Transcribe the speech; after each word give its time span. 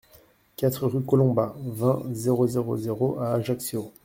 quatre 0.55 0.87
rue 0.87 1.03
Colomba, 1.03 1.53
vingt, 1.63 2.01
zéro 2.11 2.47
zéro 2.47 2.75
zéro 2.75 3.19
à 3.19 3.33
Ajaccio 3.33 3.93